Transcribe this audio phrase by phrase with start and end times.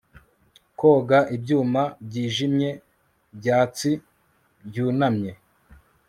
[0.79, 2.69] koga ibyuma byijimye
[3.37, 3.89] byatsi
[4.67, 5.31] byunamye